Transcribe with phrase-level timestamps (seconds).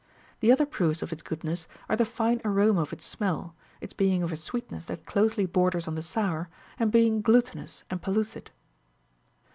[0.39, 4.23] The other proofs of its goodness are the fine aroma of its smell, its being
[4.23, 8.49] of a sweetness that closely borders on the sour,38 and being glutinous and pellucid.